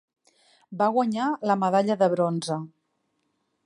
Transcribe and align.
Va 0.79 0.87
guanyar 0.95 1.27
la 1.51 1.59
medalla 1.67 2.01
de 2.03 2.11
bronze. 2.17 2.63